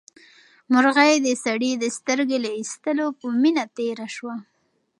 [0.71, 4.35] مرغۍ د سړي د سترګې له ایستلو په مینه تېره شوه.